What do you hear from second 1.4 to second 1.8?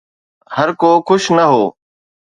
هو